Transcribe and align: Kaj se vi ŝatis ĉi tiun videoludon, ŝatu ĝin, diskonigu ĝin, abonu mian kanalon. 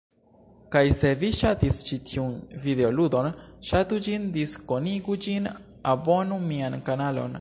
Kaj 0.75 0.81
se 0.99 1.09
vi 1.23 1.27
ŝatis 1.39 1.81
ĉi 1.89 1.99
tiun 2.11 2.31
videoludon, 2.63 3.29
ŝatu 3.73 4.01
ĝin, 4.07 4.27
diskonigu 4.39 5.19
ĝin, 5.27 5.51
abonu 5.95 6.41
mian 6.51 6.81
kanalon. 6.91 7.29